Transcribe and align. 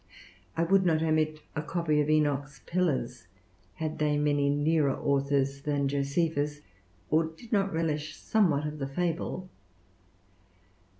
I 0.57 0.63
would 0.63 0.83
not 0.83 1.03
omit 1.03 1.41
a 1.55 1.61
copy 1.61 2.01
of 2.01 2.09
Enoch's 2.09 2.59
Pillars 2.65 3.27
had 3.75 3.99
they 3.99 4.17
many 4.17 4.49
nearer 4.49 4.97
authors 4.97 5.61
than 5.61 5.87
Josephus, 5.87 6.61
or 7.11 7.25
did 7.25 7.51
not 7.51 7.71
relish 7.71 8.15
somewhat 8.17 8.65
of 8.65 8.79
the 8.79 8.87
fable. 8.87 9.47